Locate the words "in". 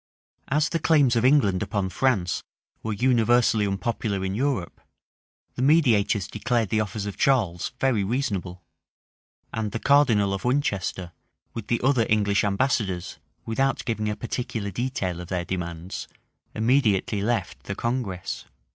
4.25-4.33